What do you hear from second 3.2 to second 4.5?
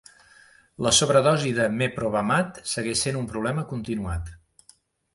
un problema continuat.